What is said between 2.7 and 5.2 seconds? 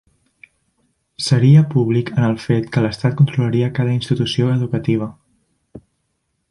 que l'estat controlaria cada institució educativa.